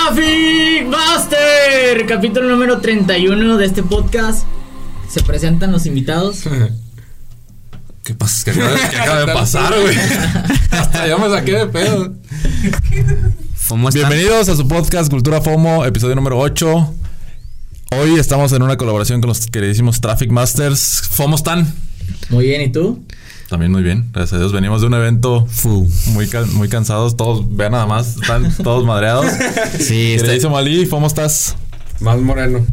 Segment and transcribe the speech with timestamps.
[0.00, 4.46] Traffic Master, capítulo número 31 de este podcast.
[5.10, 6.44] Se presentan los invitados.
[8.04, 8.44] ¿Qué pasa?
[8.44, 9.94] ¿Qué acaba, qué acaba de pasar, güey?
[10.70, 12.14] Hasta ya me saqué de pedo.
[13.92, 16.94] Bienvenidos a su podcast Cultura FOMO, episodio número 8.
[18.00, 21.02] Hoy estamos en una colaboración con los queridísimos Traffic Masters.
[21.10, 21.70] ¿FOMO están?
[22.30, 23.04] Muy bien, ¿y tú?
[23.50, 24.52] También muy bien, gracias a Dios.
[24.52, 25.46] Venimos de un evento
[26.12, 27.16] muy, can- muy cansados.
[27.16, 29.26] Todos, vean nada más, están todos madreados.
[29.78, 31.56] Sí, está- Ali, ¿cómo estás?
[32.00, 32.64] Más moreno.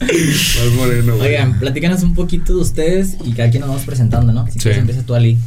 [0.00, 1.28] Más moreno, güey.
[1.28, 4.46] Oigan, platícanos un poquito de ustedes y cada quien nos vamos presentando, ¿no?
[4.46, 4.58] Si Sí.
[4.60, 5.38] quieres empieza tú, Ali.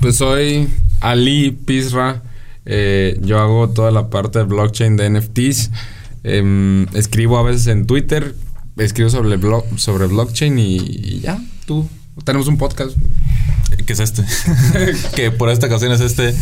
[0.00, 0.68] Pues soy
[1.00, 2.22] Ali Pizra.
[2.66, 5.70] Eh, yo hago toda la parte de blockchain de NFTs.
[6.22, 8.34] Em, escribo a veces en Twitter.
[8.76, 11.38] Escribo sobre, blo- sobre blockchain y, y ya,
[11.70, 11.88] tú.
[12.24, 12.96] Tenemos un podcast.
[13.86, 14.24] que es este.
[15.14, 16.34] que por esta ocasión es este.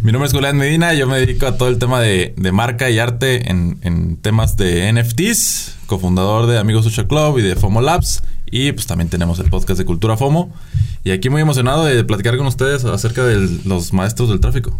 [0.00, 0.94] Mi nombre es Julián Medina.
[0.94, 4.56] Yo me dedico a todo el tema de, de marca y arte en, en temas
[4.56, 5.74] de NFTs.
[5.86, 8.22] Cofundador de Amigos Social Club y de FOMO Labs.
[8.48, 10.54] Y pues también tenemos el podcast de Cultura FOMO.
[11.02, 14.78] Y aquí muy emocionado de platicar con ustedes acerca de los maestros del tráfico.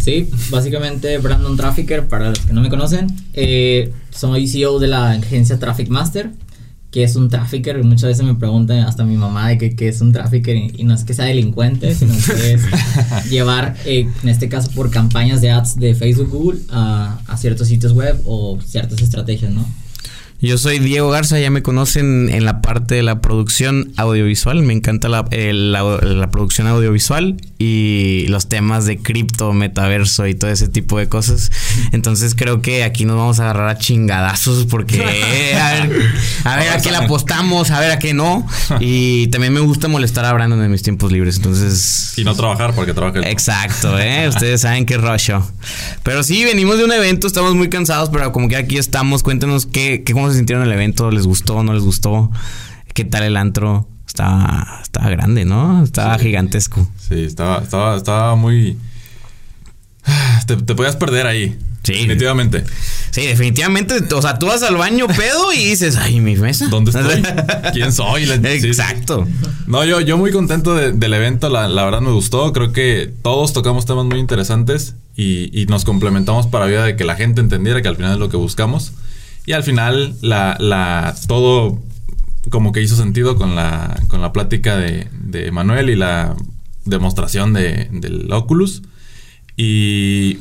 [0.00, 3.06] Sí, básicamente Brandon Trafficker, para los que no me conocen.
[3.32, 6.32] Eh, soy CEO de la agencia Traffic Master,
[6.90, 7.82] que es un trafficker.
[7.84, 10.84] Muchas veces me preguntan, hasta mi mamá, de que, que es un trafficker y, y
[10.84, 15.40] no es que sea delincuente, sino que es llevar, eh, en este caso, por campañas
[15.40, 19.66] de ads de Facebook, Google, a, a ciertos sitios web o ciertas estrategias, ¿no?
[20.40, 24.62] Yo soy Diego Garza, ya me conocen en la parte de la producción audiovisual.
[24.62, 30.50] Me encanta la, la- la producción audiovisual y los temas de cripto, metaverso y todo
[30.50, 31.50] ese tipo de cosas.
[31.92, 35.06] Entonces creo que aquí nos vamos a agarrar a chingadazos porque a
[35.86, 35.92] ver,
[36.44, 38.46] a ver a qué le apostamos, a ver a qué no.
[38.78, 41.36] Y también me gusta molestar a Brandon en mis tiempos libres.
[41.36, 42.12] Entonces...
[42.18, 43.24] Y no trabajar porque trabaja el...
[43.24, 44.28] Exacto, ¿eh?
[44.28, 45.42] Ustedes saben qué rollo.
[46.02, 49.66] Pero sí, venimos de un evento, estamos muy cansados, pero como que aquí estamos, cuéntenos
[49.66, 52.30] qué, qué cómo se sintieron en el evento, ¿les gustó, no les gustó?
[52.94, 53.88] ¿Qué tal el antro?
[54.08, 55.84] Estaba, estaba grande, ¿no?
[55.84, 56.88] Estaba gigantesco.
[56.98, 58.76] Sí, estaba, estaba, estaba muy...
[60.46, 61.56] Te, te podías perder ahí.
[61.84, 61.92] Sí.
[61.92, 62.64] Definitivamente.
[63.12, 66.66] Sí, definitivamente, o sea, tú vas al baño pedo y dices, ay, mi mesa.
[66.68, 67.22] ¿Dónde estoy?
[67.72, 68.26] ¿Quién soy?
[68.26, 68.32] Sí.
[68.66, 69.26] Exacto.
[69.68, 72.52] No, yo, yo muy contento de- del evento, la, la verdad me gustó.
[72.52, 77.04] Creo que todos tocamos temas muy interesantes y, y nos complementamos para vida de que
[77.04, 78.92] la gente entendiera que al final es lo que buscamos.
[79.46, 81.80] Y al final, la, la, todo
[82.50, 86.36] como que hizo sentido con la, con la plática de, de Manuel y la
[86.84, 88.82] demostración de, del Oculus.
[89.56, 90.38] Y,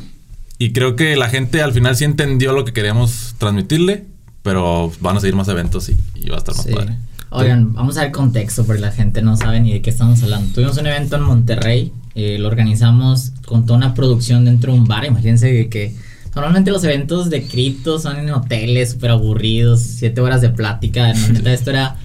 [0.59, 4.05] y creo que la gente al final sí entendió lo que queríamos transmitirle,
[4.44, 6.73] pero van a seguir más eventos y, y va a estar más Sí.
[6.73, 6.95] padre.
[7.31, 10.53] Oigan, vamos a ver contexto porque la gente no sabe ni de qué estamos hablando.
[10.53, 14.85] Tuvimos un evento en Monterrey, eh, lo organizamos con toda una producción dentro de un
[14.85, 15.03] bar.
[15.05, 15.95] Imagínense que
[16.35, 21.13] normalmente los eventos de cripto son en hoteles súper aburridos, siete horas de plática.
[21.31, 21.96] Neta, esto era,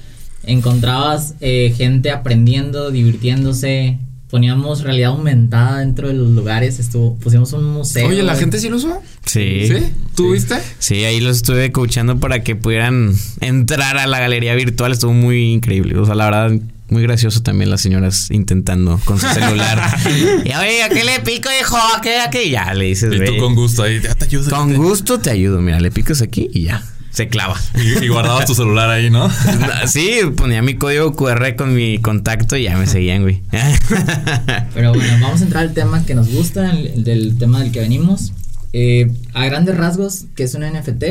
[0.44, 3.98] encontrabas eh, gente aprendiendo, divirtiéndose.
[4.30, 8.06] Poníamos realidad aumentada dentro de los lugares, estuvo, pusimos un museo.
[8.06, 9.02] Oye, ¿la gente sí lo usó?
[9.26, 9.66] Sí.
[9.66, 9.92] ¿Sí?
[10.14, 10.54] ¿Tú viste?
[10.78, 14.92] Sí, ahí los estuve coachando para que pudieran entrar a la galería virtual.
[14.92, 15.98] Estuvo muy increíble.
[15.98, 19.96] O sea, la verdad, muy gracioso también las señoras intentando con su celular.
[20.44, 21.76] y oye, ¿a qué le pico, hijo?
[21.76, 22.18] ¿A qué?
[22.20, 22.44] ¿A qué?
[22.44, 23.38] Y ya le dices, Y tú "Ve".
[23.38, 24.50] con gusto ahí, ya te ayudo.
[24.50, 25.60] Con gusto te ayudo.
[25.60, 26.82] Mira, le picas aquí y ya.
[27.10, 27.60] Se clava.
[27.74, 29.28] Y, y guardabas tu celular ahí, ¿no?
[29.88, 33.42] Sí, ponía mi código QR con mi contacto y ya me seguían, güey.
[34.74, 37.72] Pero bueno, vamos a entrar al tema que nos gusta, el, el del tema del
[37.72, 38.32] que venimos.
[38.72, 41.02] Eh, a grandes rasgos, ¿qué es un NFT?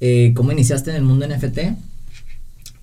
[0.00, 1.58] Eh, ¿Cómo iniciaste en el mundo NFT?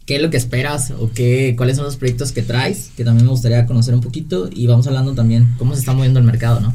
[0.05, 2.91] ¿Qué es lo que esperas o qué, cuáles son los proyectos que traes?
[2.95, 6.19] Que también me gustaría conocer un poquito y vamos hablando también cómo se está moviendo
[6.19, 6.73] el mercado, ¿no?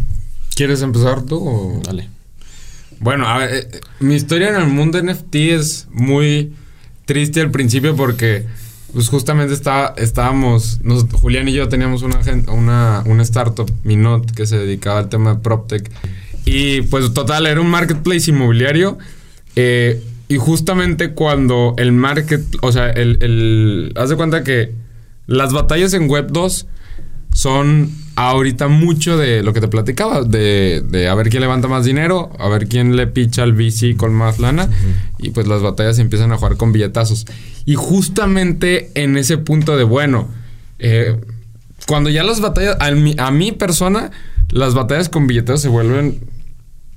[0.57, 1.83] ¿Quieres empezar tú o...?
[1.85, 2.09] Dale.
[2.99, 6.53] Bueno, a ver, eh, mi historia en el mundo NFT es muy
[7.07, 8.45] triste al principio porque
[8.93, 12.19] pues justamente está, estábamos, nos- Julián y yo teníamos una,
[12.49, 15.89] una, una startup, Minot, que se dedicaba al tema de PropTech.
[16.45, 18.99] Y pues total, era un marketplace inmobiliario.
[19.57, 24.73] eh, y justamente cuando el market, o sea, el, el, haz de cuenta que
[25.27, 26.69] las batallas en Web 2
[27.35, 31.85] son ahorita mucho de lo que te platicaba, de, de a ver quién levanta más
[31.85, 34.71] dinero, a ver quién le picha al VC con más lana,
[35.19, 37.27] y pues las batallas empiezan a jugar con billetazos.
[37.65, 40.29] Y justamente en ese punto de, bueno,
[40.79, 41.19] eh,
[41.89, 44.13] cuando ya las batallas, a mi, a mi persona,
[44.49, 46.21] las batallas con billetazos se vuelven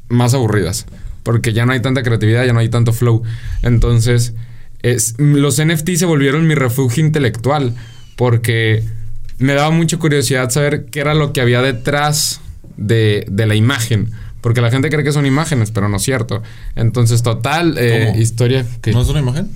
[0.08, 0.86] más aburridas.
[1.24, 3.24] Porque ya no hay tanta creatividad, ya no hay tanto flow.
[3.62, 4.34] Entonces,
[4.82, 7.74] es, los NFT se volvieron mi refugio intelectual.
[8.16, 8.84] Porque
[9.40, 12.42] me daba mucha curiosidad saber qué era lo que había detrás
[12.78, 14.12] de, de la imagen.
[14.42, 16.44] Porque la gente cree que son imágenes, pero no es cierto.
[16.76, 18.22] Entonces, total, eh, ¿Cómo?
[18.22, 18.92] historia que...
[18.92, 19.50] ¿No es una imagen?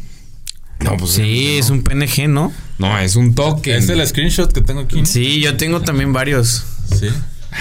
[0.79, 2.53] No, pues Sí, es un PNG, ¿no?
[2.77, 3.75] No, es un token.
[3.75, 4.99] Es el screenshot que tengo aquí.
[4.99, 5.05] ¿no?
[5.05, 6.63] Sí, yo tengo también varios.
[6.97, 7.09] Sí.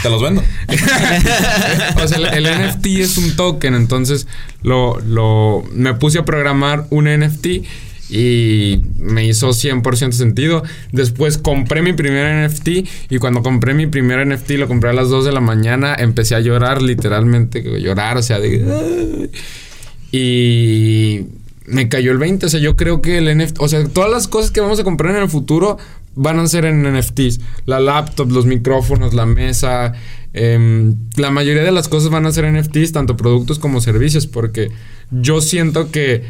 [0.03, 0.43] Te los vendo.
[2.03, 4.27] o sea, el, NFT es un token, entonces
[4.63, 7.47] lo, lo, me puse a programar un NFT
[8.09, 10.63] y me hizo 100% sentido.
[10.93, 12.69] Después compré mi primer NFT
[13.11, 16.35] y cuando compré mi primer NFT, lo compré a las 2 de la mañana, empecé
[16.35, 19.31] a llorar, literalmente, llorar, o sea, de...
[20.13, 21.27] Y
[21.67, 24.29] me cayó el 20, o sea, yo creo que el NFT, o sea, todas las
[24.29, 25.79] cosas que vamos a comprar en el futuro
[26.17, 27.41] van a ser en NFTs.
[27.67, 29.93] La laptop, los micrófonos, la mesa,
[30.33, 34.71] em, la mayoría de las cosas van a ser NFTs, tanto productos como servicios, porque
[35.11, 36.25] yo siento que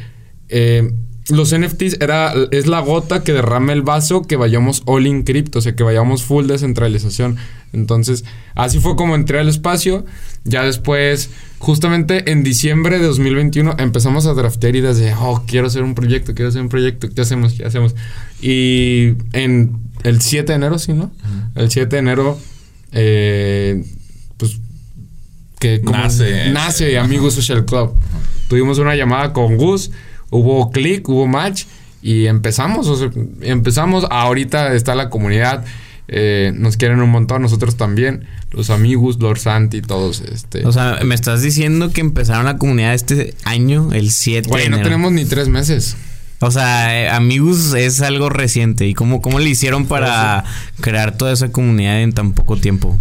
[0.49, 0.93] eh,
[1.29, 5.59] los NFTs era, es la gota que derrama el vaso que vayamos all in cripto,
[5.59, 7.37] o sea, que vayamos full descentralización.
[7.77, 8.25] Entonces,
[8.55, 10.05] así fue como entré al espacio.
[10.45, 15.83] Ya después, justamente en diciembre de 2021, empezamos a draftear ideas de, oh, quiero hacer
[15.83, 17.53] un proyecto, quiero hacer un proyecto, ¿qué hacemos?
[17.55, 17.95] ¿Qué hacemos?
[18.41, 21.11] Y en el 7 de enero, sí, ¿no?
[21.55, 22.39] El 7 de enero,
[22.93, 23.85] eh,
[24.37, 24.59] pues,
[25.59, 26.51] que como- Nace.
[26.51, 27.95] nace Amigos Social Club.
[28.49, 29.91] Tuvimos una llamada con Gus,
[30.31, 31.65] hubo click, hubo match
[32.03, 32.87] y empezamos.
[32.89, 34.07] o sea, empezamos.
[34.11, 35.65] Ahorita está la comunidad.
[36.09, 38.27] Eh, nos quieren un montón, nosotros también.
[38.53, 40.21] Los amigos, Lord Santi, todos.
[40.21, 40.67] Este.
[40.67, 44.71] O sea, me estás diciendo que empezaron la comunidad este año, el 7 Güey, de
[44.71, 44.89] no enero.
[44.91, 45.97] tenemos ni tres meses.
[46.41, 48.87] O sea, eh, Amigos es algo reciente.
[48.87, 50.45] ¿Y cómo, cómo le hicieron para
[50.81, 52.97] crear toda esa comunidad en tan poco tiempo?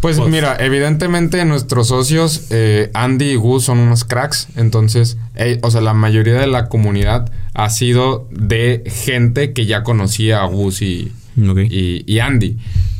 [0.00, 4.48] Pues, Pues- mira, evidentemente nuestros socios, eh, Andy y Gus, son unos cracks.
[4.56, 5.18] Entonces,
[5.62, 10.46] o sea, la mayoría de la comunidad ha sido de gente que ya conocía a
[10.46, 12.56] Gus y, Y, y Andy.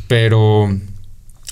[0.06, 0.69] Pero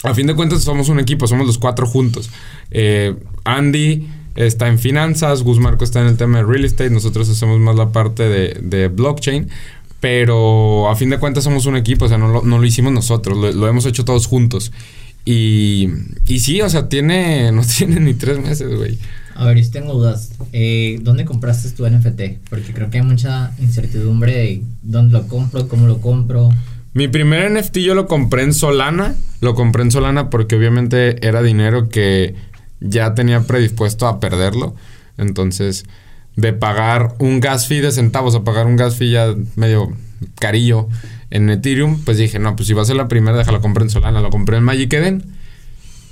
[0.04, 2.30] a fin de cuentas somos un equipo, somos los cuatro juntos.
[2.70, 7.58] Eh, Andy está en finanzas, Gus está en el tema de real estate, nosotros hacemos
[7.58, 9.48] más la parte de, blockchain.
[10.00, 12.92] Pero a fin de cuentas somos un equipo, o sea, no lo, no lo hicimos
[12.92, 14.70] nosotros, lo, lo hemos hecho todos juntos.
[15.24, 15.88] Y,
[16.26, 18.98] y sí, o sea, tiene, no tiene ni tres meses, güey.
[19.38, 20.32] A ver, yo tengo dudas.
[20.52, 22.48] Eh, ¿Dónde compraste tu NFT?
[22.50, 26.50] Porque creo que hay mucha incertidumbre de dónde lo compro, cómo lo compro.
[26.92, 29.14] Mi primer NFT yo lo compré en Solana.
[29.40, 32.34] Lo compré en Solana porque obviamente era dinero que
[32.80, 34.74] ya tenía predispuesto a perderlo.
[35.18, 35.84] Entonces,
[36.34, 39.92] de pagar un gas fee de centavos a pagar un gas fee ya medio
[40.40, 40.88] carillo
[41.30, 43.90] en Ethereum, pues dije, no, pues si va a ser la primera, déjalo comprar en
[43.90, 44.20] Solana.
[44.20, 45.37] Lo compré en Magic Eden.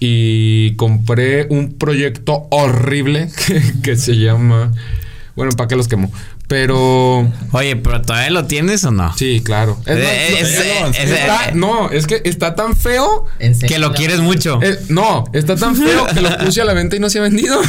[0.09, 4.73] Y compré un proyecto horrible que, que se llama...
[5.35, 6.11] Bueno, ¿para qué los quemo?
[6.49, 7.31] Pero...
[7.53, 9.13] Oye, pero ¿todavía lo tienes o no?
[9.19, 9.77] Sí, claro.
[9.85, 10.39] Es Eh,
[11.03, 13.27] Está- no, es que está tan feo.
[13.69, 14.61] Que lo quieres mucho.
[14.63, 17.23] eh, no, está tan feo que lo puse a la venta y no se ha
[17.23, 17.61] vendido.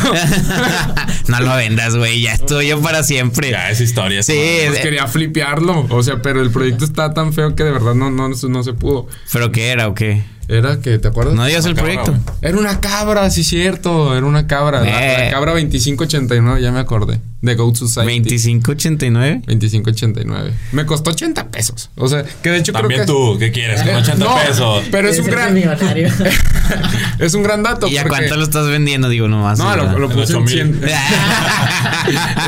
[1.27, 2.21] no lo vendas, güey.
[2.21, 3.49] Ya es tuyo para siempre.
[3.51, 4.21] Ya es historia.
[4.23, 4.39] Sí.
[4.67, 5.87] Pues quería flipearlo.
[5.89, 8.73] O sea, pero el proyecto está tan feo que de verdad no, no, no se
[8.73, 9.07] pudo.
[9.33, 10.23] ¿Pero qué era o qué?
[10.49, 11.35] Era que, ¿te acuerdas?
[11.35, 12.33] No digas el Cabra, proyecto.
[12.41, 14.15] Era una cabra, sí, cierto.
[14.15, 14.79] Era una cabra.
[14.81, 14.87] La,
[15.21, 15.25] Eh.
[15.25, 17.19] la cabra 2589, ya me acordé.
[17.41, 18.29] De Goat Society.
[18.29, 19.41] 2589.
[19.45, 20.53] 2589.
[20.71, 21.89] Me costó 80 pesos.
[21.95, 23.33] O sea, que de hecho También creo que.
[23.33, 23.81] tú, ¿qué quieres?
[23.81, 24.83] Con Eh, 80 no, pesos.
[24.89, 25.55] Pero es un gran.
[27.19, 27.87] es un gran dato.
[27.87, 29.09] ¿Y a cuánto lo estás vendiendo?
[29.09, 29.59] Digo, nomás.
[29.59, 30.79] No, lo, lo En puse en, 8,000.
[30.79, 30.89] 100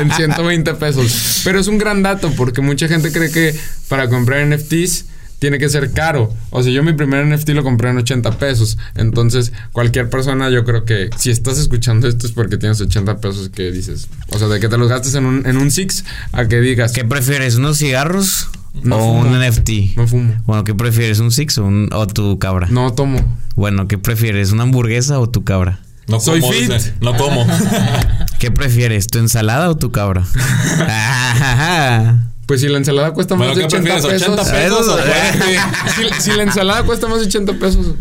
[0.08, 1.40] en 120 pesos.
[1.44, 3.54] Pero es un gran dato porque mucha gente cree que
[3.88, 5.04] para comprar NFTs
[5.40, 6.32] tiene que ser caro.
[6.50, 8.78] O sea, yo mi primer NFT lo compré en 80 pesos.
[8.94, 13.48] Entonces, cualquier persona, yo creo que si estás escuchando esto es porque tienes 80 pesos
[13.48, 14.06] que dices.
[14.28, 16.92] O sea, de que te los gastes en un, en un Six a que digas.
[16.92, 17.56] ¿Qué prefieres?
[17.56, 18.48] ¿Unos cigarros
[18.84, 19.20] No o fumo.
[19.30, 19.96] un NFT?
[19.96, 20.34] No fumo.
[20.46, 21.18] Bueno, ¿qué prefieres?
[21.18, 22.68] ¿Un Six o, un- o tu cabra?
[22.70, 23.18] No tomo.
[23.56, 24.52] Bueno, ¿qué prefieres?
[24.52, 25.80] ¿Una hamburguesa o tu cabra?
[26.06, 26.70] No Soy como, fit.
[26.72, 26.94] dice.
[27.00, 27.46] No como.
[28.40, 29.06] ¿Qué prefieres?
[29.06, 30.24] ¿Tu ensalada o tu cabra?
[32.50, 34.22] Pues si la ensalada cuesta Bueno, más de ¿qué 80 prefieres?
[34.24, 34.48] pesos.
[34.48, 34.98] ¿80 pesos o
[36.18, 37.94] si, si la ensalada cuesta más de 80 pesos,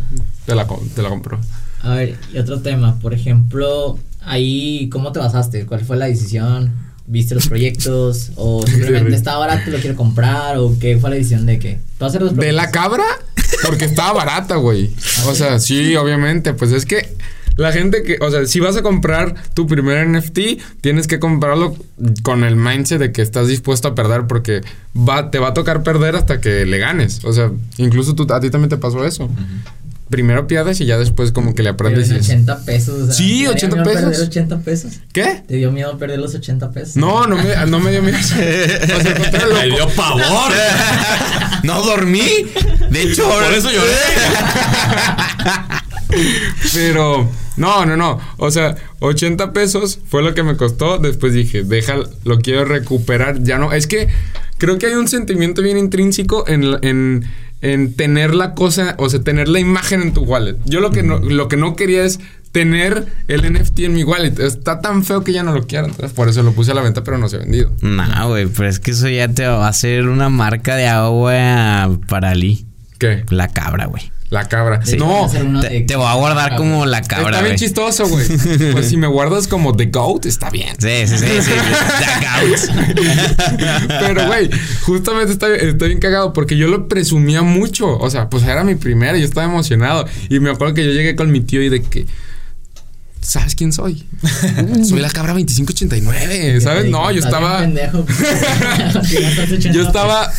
[0.47, 1.39] te la, com- te la compro.
[1.83, 5.67] A ver, y otro tema, por ejemplo, ahí, ¿cómo te basaste?
[5.67, 6.73] ¿Cuál fue la decisión?
[7.05, 8.31] ¿Viste los proyectos?
[8.37, 10.57] ¿O simplemente está barato y lo quiero comprar?
[10.57, 13.03] ¿O qué fue la decisión de a hacer los ¿De la cabra?
[13.63, 14.95] Porque estaba barata, güey.
[15.27, 16.55] O sea, sí, obviamente.
[16.55, 17.15] Pues es que
[17.59, 20.39] la gente que, o sea, si vas a comprar tu primer NFT,
[20.81, 21.75] tienes que comprarlo
[22.23, 24.61] con el mindset de que estás dispuesto a perder porque
[24.97, 27.23] va, te va a tocar perder hasta que le ganes.
[27.25, 29.29] O sea, incluso tú, a ti también te pasó eso.
[30.09, 32.09] Primero pierdes y ya después como que le aprendes.
[32.09, 33.01] en y es- 80 pesos.
[33.01, 34.01] o sea, Sí, ¿te dio 80 miedo pesos.
[34.09, 34.93] perder 80 pesos?
[35.13, 35.43] ¿Qué?
[35.47, 36.95] ¿Te dio miedo perder los 80 pesos?
[36.95, 38.17] No, no me, no me dio miedo.
[38.19, 40.51] O sea, Me dio pavor.
[41.63, 42.23] no dormí.
[42.89, 43.93] De hecho, Por eso lloré.
[46.73, 48.19] Pero, No, no, no.
[48.37, 50.97] O sea, 80 pesos fue lo que me costó.
[50.97, 53.43] Después dije, deja, lo quiero recuperar.
[53.43, 53.73] Ya no.
[53.73, 54.07] Es que
[54.57, 57.25] creo que hay un sentimiento bien intrínseco en, en,
[57.61, 60.55] en tener la cosa, o sea, tener la imagen en tu wallet.
[60.65, 62.19] Yo lo que no, lo que no quería es
[62.51, 64.39] tener el NFT en mi wallet.
[64.39, 65.87] Está tan feo que ya no lo quiero.
[65.87, 67.71] Entonces, por eso lo puse a la venta, pero no se ha vendido.
[67.81, 71.89] No, güey, pero es que eso ya te va a hacer una marca de agua
[72.07, 72.65] para Ali.
[72.97, 73.23] ¿Qué?
[73.29, 74.11] La cabra, güey.
[74.29, 74.85] La cabra.
[74.85, 74.95] Sí.
[74.95, 78.27] No, Te, voy a guardar como la cabra, está bien chistoso, güey.
[78.71, 80.75] Pues si me guardas como The Goat, está bien.
[80.77, 81.51] Sí, sí, sí, sí.
[81.99, 82.69] The Gouts.
[83.87, 84.49] Pero, güey,
[84.81, 87.97] justamente estoy, estoy bien cagado porque yo lo presumía mucho.
[87.97, 90.05] O sea, pues era mi primera y yo estaba emocionado.
[90.29, 92.05] Y me acuerdo que yo llegué con mi tío y de que.
[93.21, 94.05] ¿Sabes quién soy?
[94.87, 96.61] soy la cabra 2589.
[96.61, 96.89] ¿Sabes?
[96.89, 97.65] No, yo estaba.
[99.71, 100.31] Yo estaba.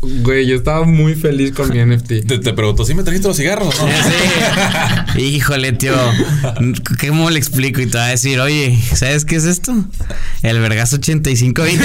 [0.00, 2.26] Güey, yo estaba muy feliz con mi NFT.
[2.26, 3.74] Te, te pregunto, ¿sí me trajiste los cigarros?
[3.78, 3.88] No?
[5.14, 5.20] Sí.
[5.22, 5.94] Híjole, tío.
[7.00, 7.80] ¿Cómo le explico?
[7.80, 9.74] Y te va a decir, oye, ¿sabes qué es esto?
[10.42, 11.84] El vergazo 8520.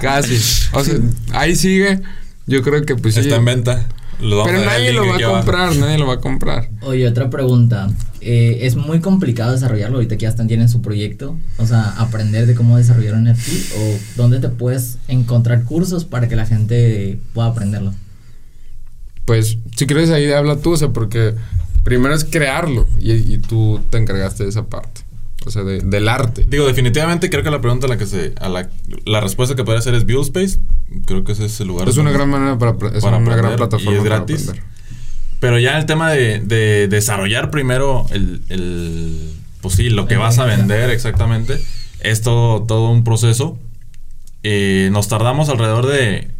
[0.00, 0.40] Casi.
[0.72, 0.94] O sea,
[1.32, 2.00] ahí sigue.
[2.46, 3.20] Yo creo que pues sí.
[3.20, 3.86] Está en venta.
[4.20, 6.68] Lo vamos Pero nadie lo va a comprar, nadie lo va a comprar.
[6.82, 7.88] Oye, otra pregunta.
[8.20, 11.36] Eh, ¿Es muy complicado desarrollarlo ahorita que ya están tienen su proyecto?
[11.58, 16.28] O sea, aprender de cómo desarrollar un NFT o dónde te puedes encontrar cursos para
[16.28, 17.94] que la gente pueda aprenderlo.
[19.24, 21.34] Pues, si quieres ahí habla tú, o sea, porque
[21.84, 25.07] primero es crearlo y, y tú te encargaste de esa parte.
[25.46, 26.44] O sea, de- del arte.
[26.48, 28.34] Digo, definitivamente creo que la pregunta a la que se.
[28.40, 28.68] A la,
[29.06, 30.58] la respuesta que podría hacer es Build Space.
[31.06, 31.88] Creo que ese es el lugar.
[31.88, 34.52] Es una gran manera para, es para una gran aprender y plataforma es gratis.
[35.40, 39.32] Pero ya el tema de, de desarrollar primero el, el.
[39.60, 41.58] Pues sí, lo que vas a vender exactamente.
[42.00, 43.58] Es todo, todo un proceso.
[44.42, 46.30] Eh, nos tardamos alrededor de eh,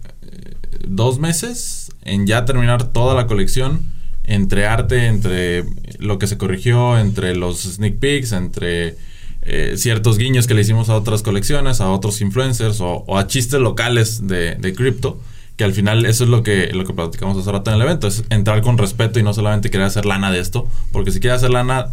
[0.86, 3.82] dos meses en ya terminar toda la colección.
[4.24, 5.64] Entre arte, entre
[5.98, 8.96] lo que se corrigió, entre los sneak peeks, entre
[9.42, 13.26] eh, ciertos guiños que le hicimos a otras colecciones, a otros influencers o, o a
[13.26, 15.20] chistes locales de, de cripto.
[15.56, 18.06] Que al final eso es lo que, lo que platicamos hace rato en el evento.
[18.06, 20.68] Es entrar con respeto y no solamente querer hacer lana de esto.
[20.92, 21.86] Porque si quieres hacer lana,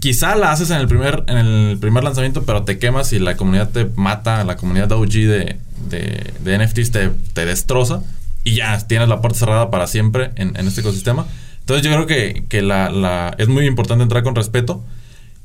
[0.00, 3.36] quizá la haces en el primer, en el primer lanzamiento, pero te quemas y la
[3.36, 5.56] comunidad te mata, la comunidad OG de,
[5.88, 8.02] de, de NFTs te, te destroza
[8.42, 11.26] y ya tienes la puerta cerrada para siempre en, en este ecosistema.
[11.66, 14.84] Entonces yo creo que, que la, la- es muy importante entrar con respeto.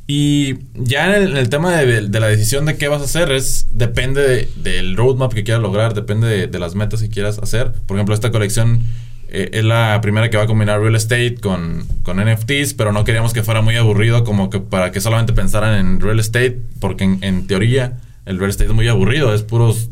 [0.08, 3.06] Y ya en el, en el tema de, de- la decisión de qué vas a
[3.06, 7.10] hacer, es depende de- del roadmap que quieras lograr, depende de, de las metas que
[7.10, 7.72] quieras hacer.
[7.88, 8.84] Por ejemplo, esta colección
[9.30, 13.04] eh, es la primera que va a combinar real estate con, con NFTs, pero no
[13.04, 17.04] queríamos que fuera muy aburrido como que para que solamente pensaran en real estate, porque
[17.06, 17.98] en, en teoría
[18.28, 19.90] el real estate es muy aburrido, es puros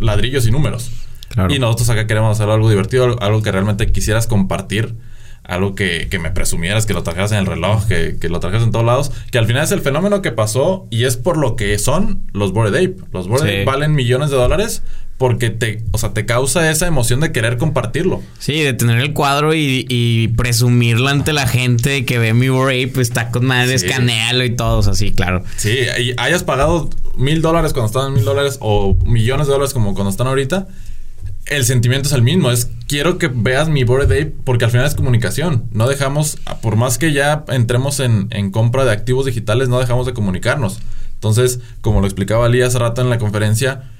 [0.00, 0.90] ladrillos y números.
[1.28, 1.54] Claro.
[1.54, 4.94] Y nosotros acá queremos hacer algo divertido, algo que realmente quisieras compartir,
[5.48, 8.64] algo que, que me presumieras, que lo trajeras en el reloj, que, que lo trajeras
[8.64, 11.56] en todos lados, que al final es el fenómeno que pasó y es por lo
[11.56, 12.96] que son los Bored Ape.
[13.12, 13.48] Los Bored Sí.
[13.48, 14.82] Ape valen millones de dólares
[15.16, 18.22] porque te, o sea, te causa esa emoción de querer compartirlo.
[18.38, 22.88] Sí, de tener el cuadro y, y presumirlo ante la gente que ve mi Rape,
[22.94, 23.86] pues está con madre, Sí.
[23.86, 25.42] escanealo y todo, o sea, sí, claro.
[25.56, 29.94] Sí, y hayas pagado mil dólares cuando estaban mil dólares o millones de dólares como
[29.94, 30.68] cuando están ahorita,
[31.46, 32.50] el sentimiento es el mismo.
[32.50, 35.64] Es quiero que veas mi Bored Ape porque al final es comunicación.
[35.72, 40.06] No dejamos, por más que ya entremos en, en compra de activos digitales, no dejamos
[40.06, 40.80] de comunicarnos.
[41.14, 43.90] Entonces, como lo explicaba Ali hace rato en la conferencia,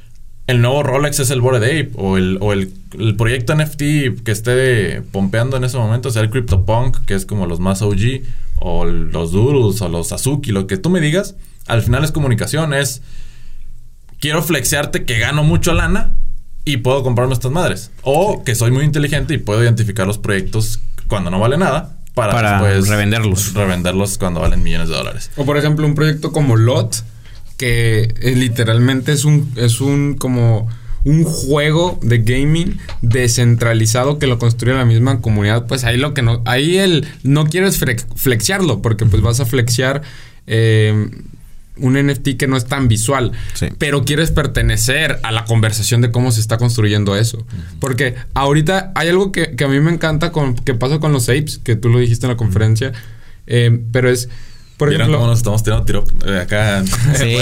[0.47, 4.31] el nuevo Rolex es el Bored Ape o el, o el, el proyecto NFT que
[4.31, 8.23] esté pompeando en ese momento, sea el CryptoPunk, que es como los más OG,
[8.61, 12.73] o los Doodles o los Azuki, lo que tú me digas, al final es comunicación,
[12.73, 13.03] es
[14.21, 16.17] quiero flexearte que gano mucho lana
[16.69, 17.91] y puedo comprarme estas madres.
[18.03, 22.33] O que soy muy inteligente y puedo identificar los proyectos cuando no vale nada para,
[22.33, 23.55] Para después revenderlos.
[23.55, 25.31] Revenderlos cuando valen millones de dólares.
[25.37, 26.97] O por ejemplo, un proyecto como LOT,
[27.57, 30.69] que eh, literalmente es un, es un como
[31.05, 35.67] un juego de gaming descentralizado que lo construye la misma comunidad.
[35.67, 40.03] Pues ahí lo que no, ahí el no quieres flexearlo, porque pues vas a flexear
[40.47, 41.09] eh,
[41.81, 43.33] un NFT que no es tan visual.
[43.55, 43.67] Sí.
[43.79, 47.47] Pero quieres pertenecer a la conversación de cómo se está construyendo eso.
[47.81, 51.29] Porque ahorita hay algo que, que a mí me encanta con, que pasa con los
[51.29, 52.93] apes, que tú lo dijiste en la conferencia.
[53.47, 54.29] eh, pero es,
[54.77, 56.85] por ¿Vieron ejemplo, cómo nos estamos tirando tiro eh, acá?
[57.15, 57.37] Sí.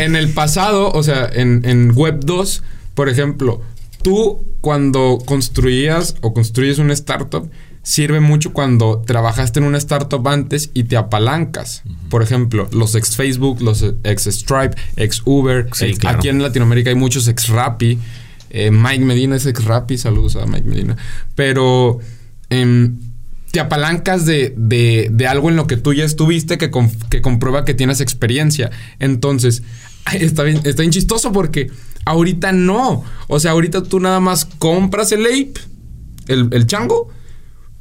[0.00, 2.62] En el pasado, o sea, en, en Web 2,
[2.94, 3.62] por ejemplo,
[4.02, 7.50] tú cuando construías o construyes una startup,
[7.86, 11.84] sirve mucho cuando trabajaste en una startup antes y te apalancas.
[12.10, 15.68] Por ejemplo, los ex Facebook, los ex Stripe, ex Uber.
[15.72, 16.18] Sí, ex- claro.
[16.18, 17.96] Aquí en Latinoamérica hay muchos ex Rappi.
[18.50, 19.98] Eh, Mike Medina es ex Rappi.
[19.98, 20.96] Saludos a Mike Medina.
[21.36, 22.00] Pero
[22.50, 22.96] em,
[23.52, 27.22] te apalancas de, de, de algo en lo que tú ya estuviste que, con- que
[27.22, 28.72] comprueba que tienes experiencia.
[28.98, 29.62] Entonces,
[30.12, 31.70] está bien, está bien chistoso porque
[32.04, 33.04] ahorita no.
[33.28, 35.54] O sea, ahorita tú nada más compras el ape,
[36.26, 37.12] el, el chango,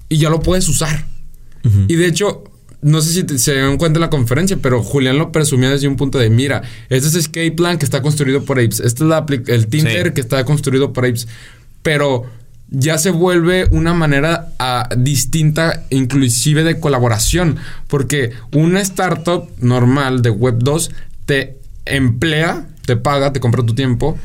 [0.10, 1.06] y ya lo puedes usar.
[1.88, 2.44] Y de hecho,
[2.84, 5.88] no sé si te- se dieron cuenta en la conferencia, pero Julián lo presumía desde
[5.88, 9.10] un punto de mira, este es Escape Plan que está construido por Apes, este es
[9.10, 10.14] la el Tinder Sí.
[10.14, 11.28] que está construido por Apes,
[11.82, 12.26] pero
[12.70, 17.58] ya se vuelve una manera ah, distinta, inclusive de colaboración,
[17.88, 20.92] porque una startup normal de Web 2
[21.26, 24.18] te emplea, te paga, te compra tu tiempo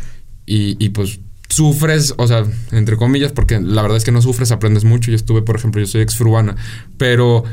[0.44, 1.20] y, y pues
[1.60, 5.10] sufres, o sea, entre comillas, porque la verdad es que no sufres, aprendes mucho.
[5.10, 6.56] Yo estuve, por ejemplo, yo soy ex fruana,
[6.96, 7.44] pero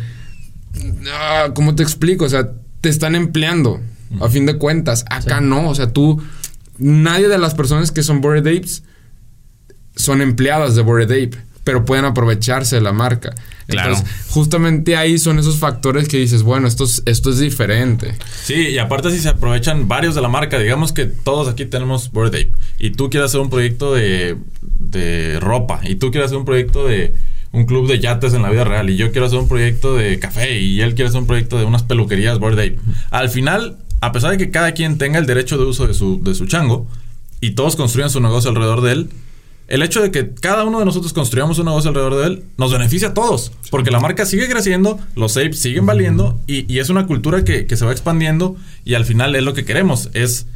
[1.11, 2.23] ah, ¿cómo te explico?
[2.23, 3.81] O sea, te están empleando,
[4.21, 5.03] a fin de cuentas.
[5.09, 6.23] Acá no, o sea, tú,
[6.77, 8.83] nadie de las personas que son Bored Apes
[9.97, 13.35] son empleadas de Bored Ape, pero pueden aprovecharse de la marca.
[13.67, 13.95] Claro.
[13.95, 18.15] Entonces, justamente ahí son esos factores que dices, bueno, esto es, esto es diferente.
[18.43, 22.11] Sí, y aparte si se aprovechan varios de la marca, digamos que todos aquí tenemos
[22.11, 26.37] Bored Ape y tú quieres hacer un proyecto de, de ropa y tú quieres hacer
[26.37, 27.13] un proyecto de
[27.51, 30.19] un club de yates en la vida real y yo quiero hacer un proyecto de
[30.19, 32.79] café y él quiere hacer un proyecto de unas peluquerías Bored Ape.
[33.09, 36.23] Al final, a pesar de que cada quien tenga el derecho de uso de su,
[36.23, 36.87] de su chango
[37.41, 39.09] y todos construyan su negocio alrededor de él,
[39.67, 42.71] el hecho de que cada uno de nosotros construyamos un negocio alrededor de él nos
[42.71, 46.89] beneficia a todos, porque la marca sigue creciendo, los apes siguen valiendo y, y es
[46.89, 48.55] una cultura que, que se va expandiendo
[48.85, 50.47] y al final es lo que queremos, es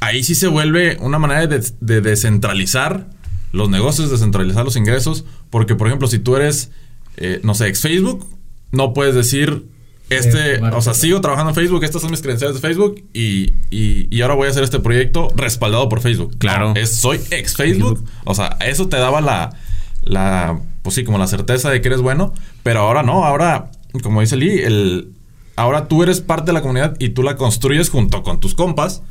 [0.00, 3.06] ahí sí se vuelve una manera de, de descentralizar
[3.52, 6.70] los negocios, descentralizar los ingresos, porque por ejemplo si tú eres,
[7.16, 8.26] eh, no sé, ex Facebook,
[8.72, 9.73] no puedes decir...
[10.10, 13.54] Este, Eh, o sea, sigo trabajando en Facebook, estas son mis credenciales de Facebook y,
[13.70, 16.36] y, y ahora voy a hacer este proyecto respaldado por Facebook.
[16.38, 16.74] Claro.
[16.74, 18.04] No, es, soy ex Facebook.
[18.24, 19.54] O sea, eso te daba la,
[20.02, 22.34] la, pues sí, como la certeza de que eres bueno.
[22.62, 23.70] Pero ahora no, ahora,
[24.02, 25.12] como dice Lee, el,
[25.56, 29.02] ahora tú eres parte de la comunidad y tú la construyes junto con tus compas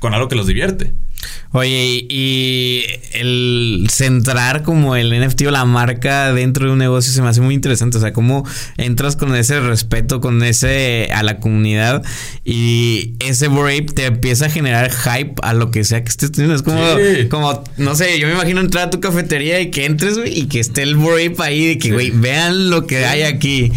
[0.00, 0.94] con algo que los divierte.
[1.52, 7.20] Oye, y, el centrar como el NFT o la marca dentro de un negocio se
[7.22, 7.98] me hace muy interesante.
[7.98, 8.44] O sea, cómo
[8.76, 12.04] entras con ese respeto, con ese a la comunidad
[12.44, 16.54] y ese break te empieza a generar hype a lo que sea que estés teniendo.
[16.54, 17.28] Es como, Sí.
[17.28, 20.60] como no sé, yo me imagino entrar a tu cafetería y que entres, y que
[20.60, 23.72] esté el break ahí de que, güey, vean lo que hay aquí.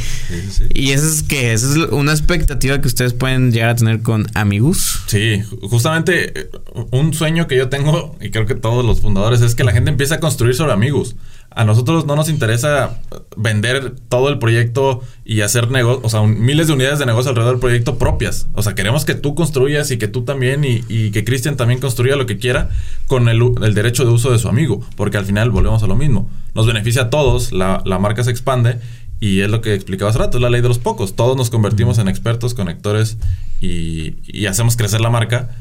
[0.76, 4.28] Y eso es que, eso es una expectativa que ustedes pueden llegar a tener con
[4.36, 5.00] amigos.
[5.08, 6.50] Sí, ju- justamente eh,
[6.92, 9.90] un sueño que yo tengo, y creo que todos los fundadores, es que la gente
[9.90, 11.16] empiece a construir sobre amigos.
[11.56, 13.00] A nosotros no nos interesa
[13.38, 17.30] vender todo el proyecto y hacer negocio, o sea, un- miles de unidades de negocio
[17.30, 18.48] alrededor del proyecto propias.
[18.54, 21.80] O sea, queremos que tú construyas y que tú también y, y que Cristian también
[21.80, 22.70] construya lo que quiera
[23.08, 23.40] con el,
[23.74, 26.30] derecho de uso de su amigo, porque al final volvemos a lo mismo.
[26.56, 28.80] Nos beneficia a todos, la, la marca se expande
[29.20, 31.16] y es lo que explicaba hace rato, es la ley de los pocos.
[31.16, 33.18] Todos nos convertimos en expertos, conectores
[33.62, 35.52] y, y hacemos crecer la marca.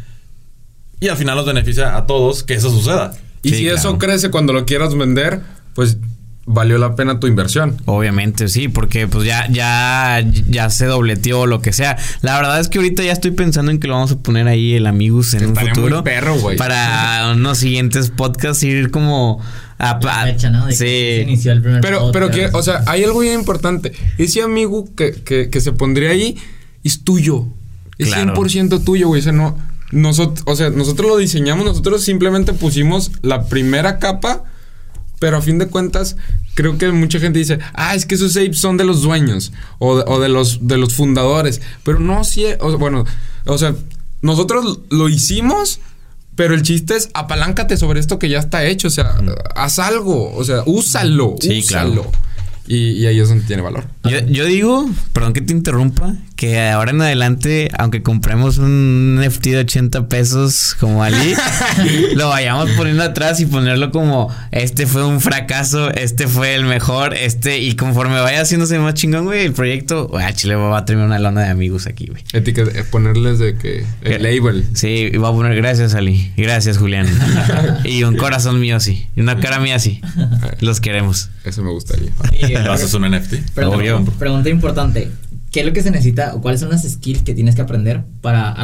[1.03, 3.13] Y al final nos beneficia a todos que eso suceda.
[3.43, 3.99] Y Sí, si eso claro.
[3.99, 5.41] crece cuando lo quieras vender,
[5.75, 5.97] pues
[6.47, 7.77] valió la pena tu inversión.
[7.87, 11.97] Obviamente, sí, porque pues ya, ya, ya se dobleteó lo que sea.
[12.21, 14.75] La verdad es que ahorita ya estoy pensando en que lo vamos a poner ahí
[14.75, 16.05] el Amigos en Que un estaría muy futuro.
[16.05, 16.57] perro, güey.
[16.57, 19.41] Para unos siguientes podcasts ir como
[19.79, 20.67] a, La fecha, ¿no?
[20.67, 20.85] De que sí.
[20.85, 22.55] se inició el primer Pero, pero que, podcast.
[22.55, 23.93] o sea, hay algo bien importante.
[24.19, 26.37] Ese amigo que, que, que se pondría ahí
[26.85, 27.47] es tuyo.
[27.99, 28.35] Es Claro.
[28.35, 29.21] 100% tuyo, güey.
[29.21, 29.57] O sea, no,
[29.93, 34.45] nosotros, o sea, nosotros lo diseñamos, nosotros simplemente pusimos la primera capa,
[35.19, 36.17] pero a fin de cuentas,
[36.55, 39.99] creo que mucha gente dice, ah, es que esos apes son de los dueños o
[39.99, 41.61] de, o de los, de los fundadores.
[41.85, 43.05] Pero no, sí, o bueno,
[43.47, 43.75] o sea,
[44.21, 45.81] nosotros lo hicimos.
[46.35, 48.89] Pero el chiste es apaláncate sobre esto que ya está hecho.
[48.89, 49.21] O sea,
[49.55, 50.35] haz algo.
[50.35, 51.37] O sea, úsalo.
[51.39, 52.03] Sí, úsalo.
[52.03, 52.13] claro.
[52.67, 53.85] Y, y ahí es donde tiene valor.
[54.05, 59.45] Yo, yo digo, perdón que te interrumpa, que ahora en adelante, aunque compremos un NFT
[59.45, 61.37] de 80 pesos como Ali,
[62.17, 67.15] lo vayamos poniendo atrás y ponerlo como este fue un fracaso, este fue el mejor,
[67.15, 70.85] este, y conforme vaya haciéndose más chingón, güey, el proyecto, güey, a Chile va a
[70.85, 72.25] terminar una lona de amigos aquí, güey.
[72.33, 74.67] Etiqueta, eh, ponerles de que el label.
[74.75, 76.33] Sí, y voy a poner gracias, Ali.
[76.37, 77.07] Gracias, Julián.
[77.85, 79.07] y un corazón mío así.
[79.15, 80.01] Y una cara mía así.
[80.59, 81.31] Los queremos.
[81.45, 82.11] Eso me gustaría.
[82.33, 83.53] Y, Lo haces un NFT.
[83.55, 84.05] Pregunta, Obvio.
[84.19, 85.09] pregunta importante.
[85.53, 88.03] ¿Qué es lo que se necesita o cuáles son las skills que tienes que aprender
[88.23, 88.55] para,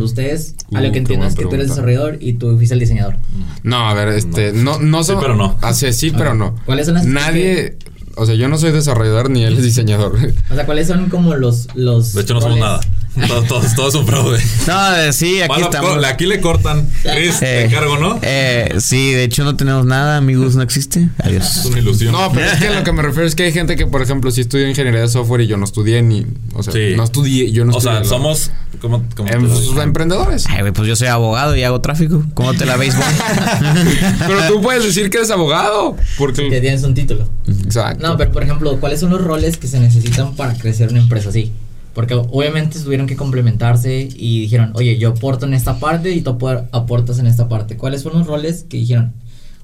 [0.00, 2.74] ustedes, a Uh, lo que qué entiendo es que tú eres desarrollador y tú fuiste
[2.74, 3.16] el diseñador.
[3.62, 5.56] No, a ver, este, no, no Sí, son- pero no.
[5.62, 6.54] Ah, sí, sí, pero no.
[6.66, 7.78] ¿Cuáles son las Nadie,
[8.16, 10.18] o sea, yo no soy desarrollador ni él es diseñador.
[10.50, 11.68] O sea, ¿cuáles son como los...
[11.74, 12.80] los De hecho, no somos nada.
[13.28, 14.40] Todo, todo, todo es un fraude.
[14.66, 16.04] No, eh, sí, aquí Bueno, estamos.
[16.04, 16.88] aquí le cortan.
[17.02, 18.18] Chris, te Eh, encargo, ¿no?
[18.22, 21.08] eh, sí, de hecho no tenemos nada, amigos, no existe.
[21.18, 21.64] Es Adiós.
[21.66, 22.12] una ilusión.
[22.12, 24.30] No, pero es que lo que me refiero es que hay gente que, por ejemplo,
[24.30, 26.26] si estudia ingeniería de software y yo no estudié ni.
[26.54, 26.94] O sea, Sí.
[26.96, 28.08] no estudié, yo no o sea, estudié.
[28.08, 28.50] somos.
[28.80, 30.46] ¿Cómo, cómo te em, pues, emprendedores.
[30.48, 32.24] Ay, pues yo soy abogado y hago tráfico.
[32.34, 33.08] ¿Cómo te la veis, güey?
[34.26, 35.96] Pero tú puedes decir que eres abogado.
[35.96, 36.60] Que Porque.
[36.60, 37.28] tienes un título.
[37.64, 38.06] Exacto.
[38.06, 41.28] No, pero por ejemplo, ¿cuáles son los roles que se necesitan para crecer una empresa
[41.28, 41.52] así?
[41.94, 46.30] Porque obviamente tuvieron que complementarse y dijeron, oye, yo aporto en esta parte y tú
[46.38, 47.76] apor- aportas en esta parte.
[47.76, 49.12] ¿Cuáles son los roles que dijeron?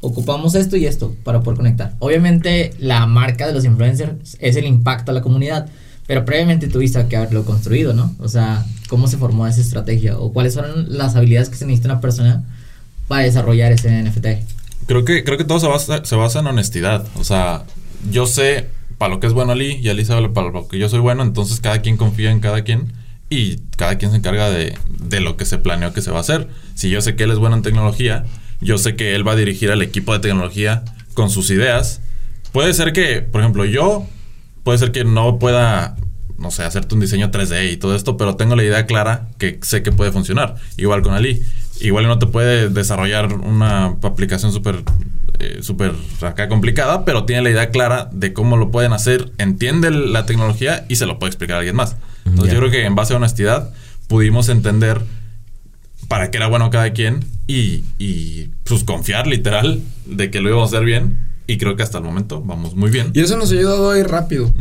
[0.00, 1.94] Ocupamos esto y esto para poder conectar.
[1.98, 5.68] Obviamente la marca de los influencers es el impacto a la comunidad,
[6.06, 8.14] pero previamente tuviste que haberlo construido, ¿no?
[8.20, 10.18] O sea, ¿cómo se formó esa estrategia?
[10.18, 12.44] ¿O cuáles son las habilidades que se necesita una persona
[13.08, 14.26] para desarrollar ese NFT?
[14.86, 17.04] Creo que, creo que todo se basa, se basa en honestidad.
[17.16, 17.64] O sea,
[18.10, 20.88] yo sé para lo que es bueno Ali y Ali sabe para lo que yo
[20.88, 22.92] soy bueno, entonces cada quien confía en cada quien
[23.30, 26.20] y cada quien se encarga de, de lo que se planeó que se va a
[26.20, 26.48] hacer.
[26.74, 28.24] Si yo sé que él es bueno en tecnología,
[28.60, 30.84] yo sé que él va a dirigir al equipo de tecnología
[31.14, 32.00] con sus ideas.
[32.52, 34.06] Puede ser que, por ejemplo, yo,
[34.64, 35.96] puede ser que no pueda,
[36.38, 39.58] no sé, hacerte un diseño 3D y todo esto, pero tengo la idea clara que
[39.62, 40.56] sé que puede funcionar.
[40.76, 41.42] Igual con Ali.
[41.80, 44.82] Igual no te puede desarrollar una aplicación súper
[45.38, 49.90] eh, súper acá complicada, pero tiene la idea clara de cómo lo pueden hacer, entiende
[49.90, 51.96] la tecnología y se lo puede explicar a alguien más.
[52.24, 53.70] Entonces yo creo que en base a honestidad
[54.06, 55.00] pudimos entender
[56.08, 60.72] para qué era bueno cada quien y, y pues confiar literal de que lo íbamos
[60.72, 63.10] a hacer bien y creo que hasta el momento vamos muy bien.
[63.14, 64.52] Y eso nos ha ayudado a ir rápido.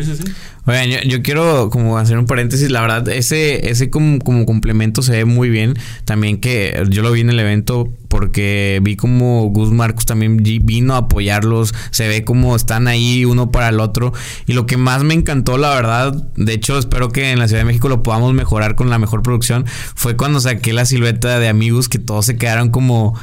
[0.00, 0.24] Sí.
[0.64, 2.70] Oigan, yo, yo quiero como hacer un paréntesis.
[2.70, 5.74] La verdad, ese, ese como, como complemento se ve muy bien.
[6.06, 10.94] También que yo lo vi en el evento porque vi como Gus Marcos también vino
[10.94, 11.74] a apoyarlos.
[11.90, 14.14] Se ve como están ahí uno para el otro.
[14.46, 17.60] Y lo que más me encantó, la verdad, de hecho espero que en la Ciudad
[17.60, 21.48] de México lo podamos mejorar con la mejor producción, fue cuando saqué la silueta de
[21.48, 23.14] amigos que todos se quedaron como...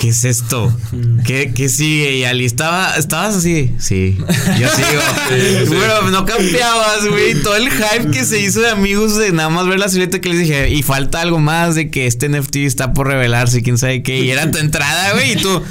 [0.00, 0.76] ¿Qué es esto?
[1.26, 2.16] ¿Qué, qué sigue?
[2.16, 3.72] Y Ali, estaba, estabas así.
[3.78, 4.18] Sí,
[4.58, 5.02] yo sigo.
[5.70, 7.34] Pero no cambiabas, güey.
[7.42, 10.28] Todo el hype que se hizo de amigos de nada más ver la silueta que
[10.28, 10.70] les dije.
[10.70, 14.20] Y falta algo más de que este NFT está por revelarse, quién sabe qué.
[14.20, 15.32] Y era tu entrada, güey.
[15.32, 15.62] Y tú.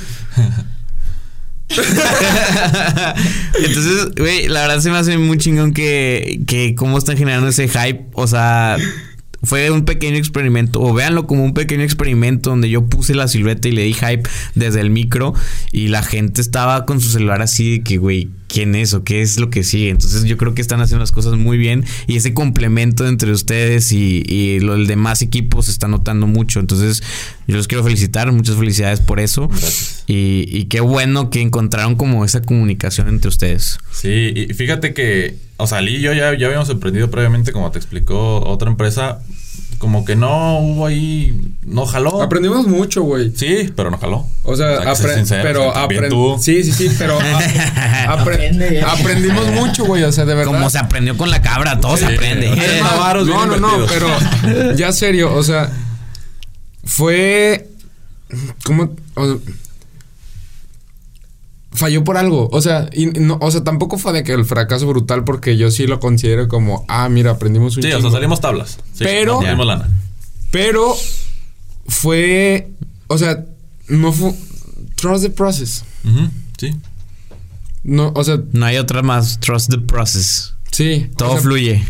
[3.63, 7.67] Entonces, güey, la verdad se me hace muy chingón que, que cómo están generando ese
[7.67, 8.05] hype.
[8.13, 8.77] O sea,
[9.43, 10.81] fue un pequeño experimento.
[10.81, 14.23] O véanlo como un pequeño experimento donde yo puse la silueta y le di hype
[14.55, 15.33] desde el micro.
[15.71, 19.21] Y la gente estaba con su celular así de que, güey, ¿quién es o qué
[19.21, 19.89] es lo que sigue?
[19.89, 21.85] Entonces yo creo que están haciendo las cosas muy bien.
[22.07, 26.59] Y ese complemento entre ustedes y, y lo, el demás equipo se está notando mucho.
[26.59, 27.01] Entonces
[27.47, 28.31] yo los quiero felicitar.
[28.31, 29.49] Muchas felicidades por eso.
[30.07, 33.79] Y, y qué bueno que encontraron como esa comunicación entre ustedes.
[33.91, 37.71] Sí, y fíjate que, o sea, Ali y yo ya, ya habíamos emprendido previamente, como
[37.71, 39.21] te explicó otra empresa,
[39.81, 42.21] como que no hubo ahí, no jaló.
[42.21, 43.33] Aprendimos mucho, güey.
[43.35, 44.27] Sí, pero no jaló.
[44.43, 46.43] O sea, apre- pero o también aprendimos.
[46.43, 47.19] Sí, sí, sí, pero
[48.07, 48.81] apre- Aprende.
[48.83, 50.03] aprendimos mucho, güey.
[50.03, 50.53] O sea, de verdad.
[50.53, 52.13] Como se aprendió con la cabra, todo se Sí.
[52.13, 52.51] aprende.
[52.81, 55.71] Navarros bien no, no, no, pero ya serio, o sea,
[56.85, 57.67] fue
[58.63, 59.35] como o sea,
[61.73, 64.87] falló por algo, o sea, y no, o sea, tampoco fue de que el fracaso
[64.87, 68.09] brutal porque yo sí lo considero como, ah, mira, aprendimos un Sí, o chingo.
[68.09, 68.77] sea, salimos tablas.
[68.93, 69.89] Sí, Pero- lana.
[70.51, 70.93] Pero
[71.87, 72.69] fue,
[73.07, 73.45] o sea,
[73.87, 74.33] no fue
[74.95, 75.83] trust the process.
[76.57, 76.75] Sí.
[77.83, 79.39] No, o sea, No hay otra más.
[79.39, 80.53] Trust the process.
[80.71, 81.83] sí, o Todo sea, fluye.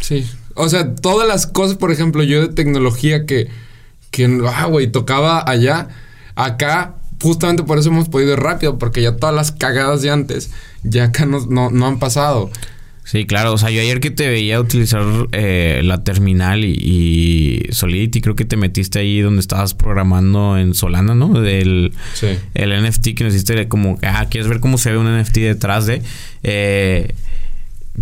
[0.00, 0.26] Sí.
[0.54, 3.48] O sea, todas las cosas, por ejemplo, yo de tecnología que,
[4.10, 5.88] que ah, güey, tocaba allá,
[6.36, 10.50] acá, justamente por eso hemos podido ir rápido, porque ya todas las cagadas de antes,
[10.84, 12.50] ya acá no, no, no han pasado.
[13.06, 13.52] Sí, claro.
[13.52, 18.34] O sea, yo ayer que te veía utilizar eh, la terminal y, y Solidity, creo
[18.34, 21.28] que te metiste ahí donde estabas programando en Solana, ¿no?
[21.40, 22.28] Del Sí.
[22.54, 25.84] el NFT que nos hiciste como, ah, quieres ver cómo se ve un NFT detrás
[25.84, 26.00] de.
[26.44, 27.14] Eh,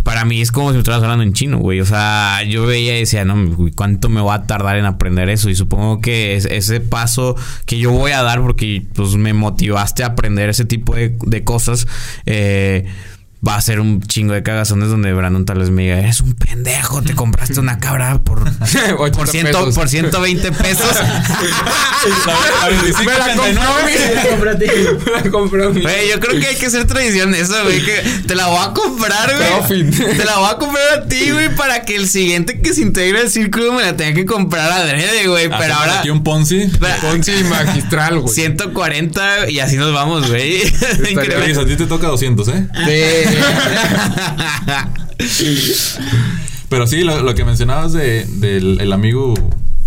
[0.01, 1.79] para mí es como si me estuvieras hablando en chino, güey.
[1.79, 5.29] O sea, yo veía y decía, no, güey, ¿cuánto me va a tardar en aprender
[5.29, 5.49] eso?
[5.49, 10.03] Y supongo que es- ese paso que yo voy a dar, porque pues me motivaste
[10.03, 11.87] a aprender ese tipo de, de cosas,
[12.25, 12.85] eh,
[13.45, 16.33] va a ser un chingo de cagazones donde Brandon tal vez me diga, eres un
[16.33, 18.39] pendejo, te compraste una cabra por,
[18.97, 19.75] 80 por, ciento, pesos.
[19.75, 20.95] por 120 pesos.
[22.61, 24.29] La 25, Me la 39.
[24.29, 24.67] Cómprate.
[25.05, 25.81] Me la compré a mí.
[25.81, 27.83] Güey, yo creo que hay que hacer tradición eso, güey.
[27.83, 29.33] Que te la voy a comprar,
[29.67, 29.89] güey.
[29.91, 33.19] Te la voy a comprar a ti, güey, para que el siguiente que se integre
[33.21, 35.49] al círculo me la tenga que comprar adrede, güey.
[35.49, 36.69] Pero Hacemos ahora Aquí un Ponzi.
[36.79, 38.33] Pero- Ponzi magistral, güey.
[38.33, 40.61] 140 y así nos vamos, güey.
[40.63, 42.67] A ti te toca 200, ¿eh?
[42.85, 43.32] Sí.
[46.69, 49.33] Pero sí, lo, lo que mencionabas de, del el amigo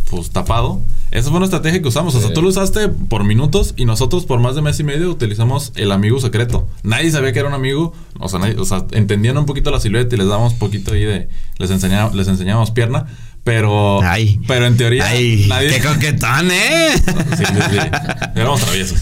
[0.09, 0.81] pues tapado,
[1.11, 2.15] esa fue una estrategia que usamos.
[2.15, 5.11] O sea, tú lo usaste por minutos y nosotros por más de mes y medio
[5.11, 6.69] utilizamos el amigo secreto.
[6.85, 7.93] Nadie sabía que era un amigo.
[8.21, 11.03] O sea, nadie- o sea entendían un poquito la silueta y les dábamos poquito ahí
[11.05, 11.29] de.
[11.59, 13.07] Les, enseñábamos, les enseñábamos pierna.
[13.43, 14.01] Pero.
[14.03, 14.41] Ay.
[14.47, 15.07] Pero en teoría.
[15.07, 15.71] Ay, nadie.
[15.71, 16.91] qué coquetón, ¿eh?
[17.37, 17.77] Sí, sí, sí.
[18.37, 18.99] Éramos traviesos.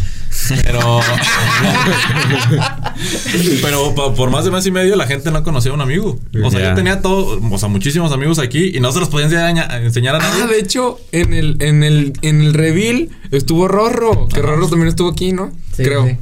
[0.63, 1.01] Pero.
[3.63, 6.19] pero po- por más de mes y medio la gente no conocía a un amigo.
[6.43, 9.27] O sea, yo tenía todo, o sea, muchísimos amigos aquí y no se los podía
[9.27, 10.43] enseñar, a- enseñar a nadie.
[10.43, 14.29] Ah, de hecho, en el, en el, en el reveal estuvo Rorro.
[14.29, 15.53] Que Rorro también estuvo aquí, ¿no?
[15.77, 16.07] Sí, Creo.
[16.07, 16.17] sí.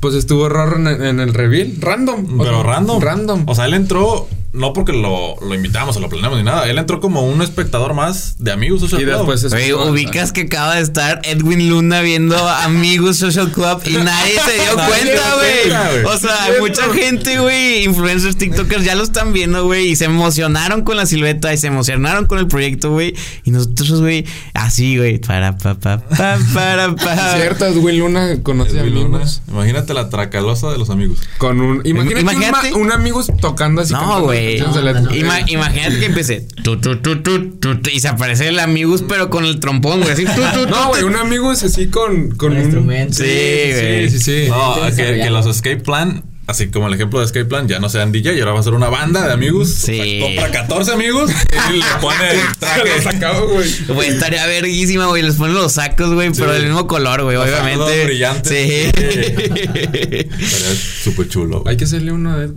[0.00, 1.74] Pues estuvo Rorro en, en el reveal.
[1.80, 2.38] Random.
[2.38, 3.00] O Pero sea, random.
[3.02, 3.44] Random.
[3.46, 6.68] O sea, él entró, no porque lo, lo invitamos o lo planeamos ni nada.
[6.68, 9.16] Él entró como un espectador más de amigos Social y Club.
[9.16, 13.80] después se Güey, escuchó- ubicas que acaba de estar Edwin Luna viendo Amigos Social Club
[13.84, 16.02] y nadie se dio Nadie se dio cuenta, güey.
[16.02, 16.14] güey.
[16.14, 20.04] O sea, hay mucha gente, güey, influencers, TikTokers ya lo están viendo, güey, y se
[20.04, 23.14] emocionaron con la silueta y se emocionaron con el proyecto, güey.
[23.44, 27.34] Y nosotros, güey, así, güey, para, pa, pa, pa, para, pa.
[27.36, 29.16] Cierto, Edwin Luna conoce Edwin Luna.
[29.16, 29.42] amigos.
[29.48, 31.18] Imagínate la tracalosa de los amigos.
[31.38, 31.80] Con un.
[31.84, 33.92] Imagínate, Imagínate- Un, ma- un amigos tocando así.
[33.92, 34.43] No, güey.
[34.60, 35.10] No.
[35.14, 39.60] Ima- imagínate que empiece tu, tu, tu, y se aparece el Amigos, pero con el
[39.60, 40.24] trompón, güey, así.
[40.68, 43.16] No, güey, un amigo es así con, con Con un instrumentos.
[43.16, 44.10] Sí, Sí, güey.
[44.10, 44.46] sí, sí.
[44.48, 47.66] No, Tienes que, que que los Escape Plan, así como el ejemplo de Escape Plan,
[47.68, 49.70] ya no sean DJ, y ahora va a ser una banda de amigos.
[49.74, 50.00] Sí.
[50.00, 53.02] O sea, compra 14 amigos y le pone Se lo traje.
[53.02, 53.68] sacaba, güey.
[53.88, 55.22] Güey, estaría verguísima, güey.
[55.22, 57.78] Les ponen los sacos, güey, pero del mismo color, güey, Los obviamente.
[57.84, 58.52] sacos brillantes.
[58.52, 58.90] Sí.
[59.84, 61.62] Estaría súper chulo.
[61.66, 62.48] Hay que hacerle uno de.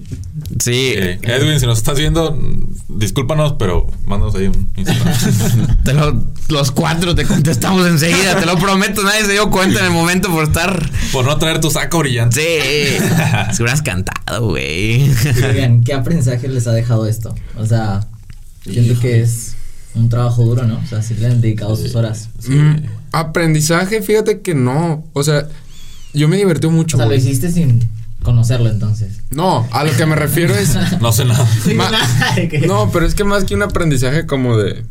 [0.60, 0.94] sí.
[0.96, 2.38] Eh, Edwin, si nos estás viendo,
[2.90, 5.78] discúlpanos, pero mándanos ahí un Instagram.
[5.84, 9.04] Te lo- los cuatro te contestamos enseguida, te lo prometo.
[9.04, 10.90] Nadie se dio cuenta en el momento por estar.
[11.12, 12.98] Por no traer tu saco brillante.
[13.52, 13.64] Sí.
[13.82, 15.10] Cantado, güey.
[15.50, 17.36] Oigan, ¿qué aprendizaje les ha dejado esto?
[17.58, 18.08] O sea,
[18.64, 19.56] siento que es
[19.96, 20.80] un trabajo duro, ¿no?
[20.84, 22.30] O sea, sí le han dedicado sus horas.
[22.48, 25.04] Mm, aprendizaje, fíjate que no.
[25.14, 25.48] O sea,
[26.14, 26.98] yo me divertí mucho.
[26.98, 27.90] O sea, lo hiciste sin
[28.24, 29.22] conocerlo entonces.
[29.30, 30.76] No, a lo que me refiero es.
[31.02, 31.48] No sé nada.
[32.66, 34.84] No, pero es que más que un aprendizaje como de...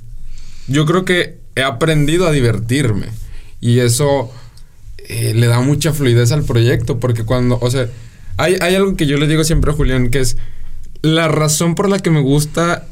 [0.68, 3.06] Yo creo que he aprendido a divertirme.
[3.60, 4.30] Y eso
[5.08, 6.98] eh, le da mucha fluidez al proyecto.
[6.98, 7.88] Porque cuando, o sea,
[8.36, 10.36] hay, algo que yo le digo siempre a Julián, que es
[11.02, 12.86] la razón por la que me gusta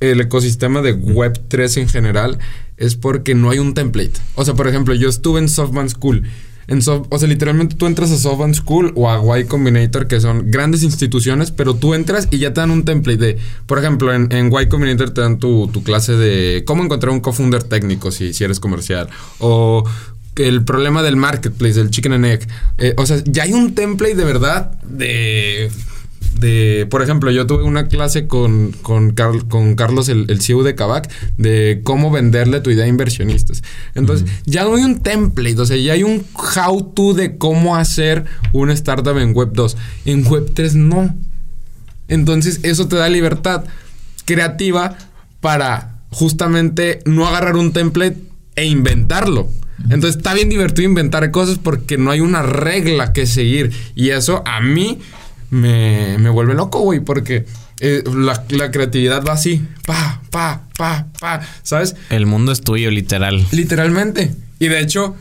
[0.00, 2.38] el ecosistema de Web3 en general
[2.76, 4.12] es porque no hay un template.
[4.34, 6.22] O sea, por ejemplo, yo estuve en Softbank School.
[6.68, 10.50] En o sea, literalmente tú entras a Softbank School o a Y Combinator, que son
[10.50, 14.30] grandes instituciones, pero tú entras y ya te dan un template de, por ejemplo, en,
[14.30, 18.32] en Y Combinator te dan tu, tu clase de cómo encontrar un co-founder técnico si
[18.44, 19.08] eres comercial.
[19.38, 19.84] O
[20.46, 22.46] el problema del marketplace, del chicken and egg.
[22.78, 25.70] Eh, o sea, ya hay un template de verdad de
[26.38, 30.62] de, por ejemplo, yo tuve una clase con, con, Carl- con Carlos, el, el CEO
[30.62, 33.64] de Kavak, de cómo venderle tu idea a inversionistas.
[33.96, 38.24] Entonces, ya no hay un template, o sea, ya hay un how-to de cómo hacer
[38.52, 39.76] una startup en Web 2.
[40.04, 41.16] En Web 3 no.
[42.06, 43.64] Entonces, eso te da libertad
[44.24, 44.96] creativa
[45.40, 48.16] para justamente no agarrar un template
[48.54, 49.48] e inventarlo.
[49.84, 53.70] Entonces está bien divertido inventar cosas porque no hay una regla que seguir.
[53.94, 54.98] Y eso a mí
[55.50, 57.46] me, me vuelve loco, güey, porque
[57.80, 61.94] eh, la, la creatividad va así, pa, pa, pa, pa, ¿sabes?
[62.10, 63.46] El mundo es tuyo, literal.
[63.52, 64.34] Literalmente.
[64.58, 65.14] Y de hecho,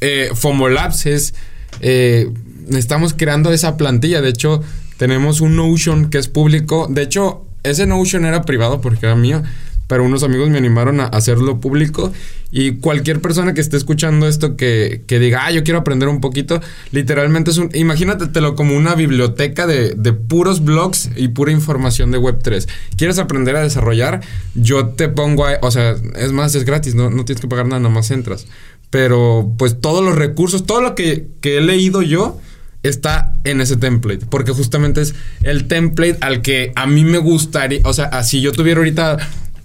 [0.00, 1.34] eh, Fomolabs es.
[1.80, 2.28] eh,
[2.70, 4.20] estamos creando esa plantilla.
[4.20, 4.62] De hecho,
[4.96, 6.88] tenemos un Notion que es público.
[6.90, 9.42] De hecho, ese Notion era privado porque era mío.
[9.92, 12.14] Pero unos amigos me animaron a hacerlo público.
[12.50, 16.22] Y cualquier persona que esté escuchando esto que, que diga, ah, yo quiero aprender un
[16.22, 17.68] poquito, literalmente es un.
[17.74, 22.66] Imagínatelo como una biblioteca de, de puros blogs y pura información de Web3.
[22.96, 24.22] ¿Quieres aprender a desarrollar?
[24.54, 25.58] Yo te pongo a.
[25.60, 28.46] O sea, es más, es gratis, no, no tienes que pagar nada, nada más entras.
[28.88, 32.40] Pero pues todos los recursos, todo lo que, que he leído yo
[32.82, 34.24] está en ese template.
[34.24, 37.80] Porque justamente es el template al que a mí me gustaría.
[37.84, 39.18] O sea, si yo tuviera ahorita.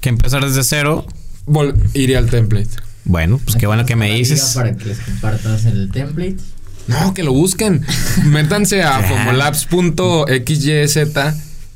[0.08, 1.06] Que empezar desde cero.
[1.46, 2.70] vol- iría al template.
[3.04, 4.54] Bueno, pues qué bueno que me dices.
[4.56, 6.38] Para que les compartas el template.
[6.88, 7.86] No, que lo busquen.
[8.24, 10.98] Métanse a fomolabs.xyz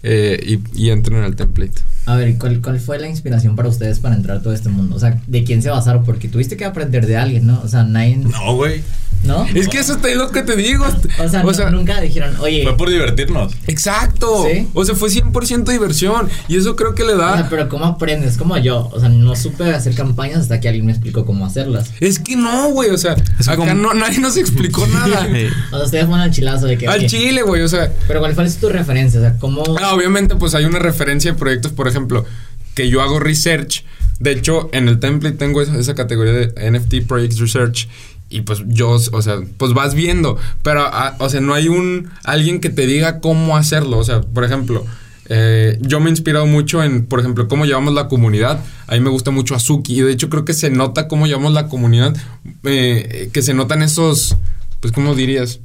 [0.04, 0.40] eh,
[0.74, 1.74] y, y entren al template.
[2.06, 4.96] A ver, ¿cuál, ¿cuál fue la inspiración para ustedes para entrar a todo este mundo?
[4.96, 6.06] O sea, ¿de quién se basaron?
[6.06, 7.60] Porque tuviste que aprender de alguien, ¿no?
[7.62, 8.16] O sea, nadie...
[8.16, 8.82] No, güey.
[9.24, 9.46] ¿No?
[9.54, 10.84] Es que eso es lo que te digo.
[11.20, 12.64] O sea, no- nunca dijeron, oye...
[12.64, 13.54] Fue por divertirnos.
[13.68, 14.46] Exacto.
[14.52, 14.68] ¿Sí?
[14.74, 16.28] O sea, fue 100% diversión.
[16.48, 17.48] Y eso creo que le o sea, da.
[17.50, 18.38] pero ¿cómo aprendes?
[18.38, 18.90] Como yo.
[18.92, 21.92] O sea, no supe hacer campañas hasta que alguien me explicó cómo hacerlas.
[22.00, 22.90] Es que no, güey.
[22.90, 25.28] O sea, Es acá como- no, nadie nos explicó nada.
[25.72, 26.88] O sea, ustedes fueron al chilazo de que...
[26.88, 27.62] Al oye, chile, güey.
[27.62, 29.20] O sea, Pero ¿cuál fue tu referencia?
[29.20, 29.64] O sea, ¿cómo...?
[29.80, 32.26] Ah, obviamente, pues hay una referencia de proyectos, por ejemplo,
[32.74, 33.84] que yo hago research.
[34.20, 37.88] De hecho, en el template tengo esa, esa categoría de NFT Projects Research.
[38.32, 40.38] Y pues yo, o sea, pues vas viendo.
[40.64, 43.98] Pero, ah, o sea, no hay un alguien que te diga cómo hacerlo.
[43.98, 44.86] O sea, por ejemplo,
[45.28, 48.64] eh, yo me he inspirado mucho en, por ejemplo, cómo llevamos la comunidad.
[48.88, 50.00] A mí me gusta mucho Azuki.
[50.00, 52.16] Y de hecho creo que se nota cómo llevamos la comunidad.
[52.64, 54.38] eh, que se notan esos,
[54.80, 55.60] pues, ¿cómo dirías?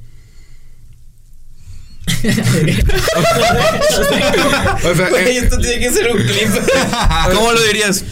[4.84, 6.48] o sea, eh, esto tiene que ser un clip.
[7.34, 8.04] ¿Cómo lo dirías?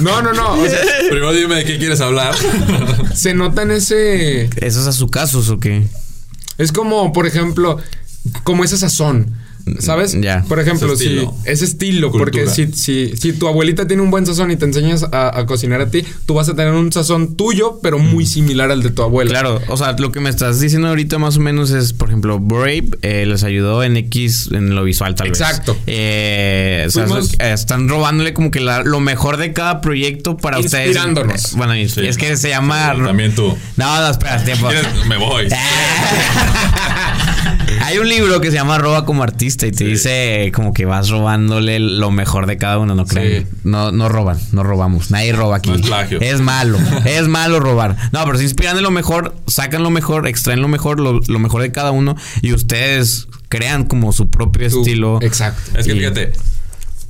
[0.00, 0.52] No, no, no.
[0.54, 2.34] O sea, Primero dime de qué quieres hablar.
[3.14, 4.50] se nota en ese.
[4.56, 5.86] ¿Esos a su casos o qué?
[6.58, 7.78] Es como, por ejemplo,
[8.42, 9.34] como ese sazón.
[9.80, 10.16] ¿Sabes?
[10.20, 10.44] Ya.
[10.48, 11.34] Por ejemplo, Ese si estilo.
[11.44, 15.02] ese estilo, porque si, si, si tu abuelita tiene un buen sazón y te enseñas
[15.10, 18.70] a, a cocinar a ti, tú vas a tener un sazón tuyo, pero muy similar
[18.70, 19.30] al de tu abuela.
[19.30, 22.38] Claro, o sea, lo que me estás diciendo ahorita más o menos es, por ejemplo,
[22.38, 25.72] Brave eh, les ayudó en X en lo visual tal Exacto.
[25.74, 25.82] vez.
[25.88, 30.36] Eh, o sea, Fuimos- eh, están robándole como que la- lo mejor de cada proyecto
[30.36, 30.86] para ustedes.
[30.88, 31.44] Inspirándonos.
[31.44, 32.06] Eh, Bueno, y- Sí.
[32.06, 32.94] es que se llama...
[33.04, 33.56] También tú.
[33.76, 34.68] No, no, espera, tiempo.
[35.08, 35.48] Me voy.
[37.82, 39.84] Hay un libro que se llama Roba como artista y te Sí.
[39.84, 43.46] dice como que vas robándole lo mejor de cada uno, no creen.
[43.50, 43.56] Sí.
[43.64, 45.10] No, no roban, no robamos.
[45.10, 45.70] Nadie roba aquí.
[45.70, 46.20] No es plagio.
[46.20, 47.96] Es malo, es malo robar.
[48.12, 51.38] No, pero se inspiran de lo mejor, sacan lo mejor, extraen lo mejor, lo, lo
[51.38, 55.18] mejor de cada uno y ustedes crean como su propio Tú- estilo.
[55.22, 55.78] Exacto.
[55.78, 56.32] Es que Y- fíjate,